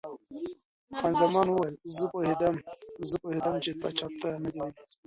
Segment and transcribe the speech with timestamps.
[0.99, 2.55] خان زمان وویل: زه پوهېدم،
[3.09, 4.83] زه پوهېدم چې تا چا ته نه دي ویلي.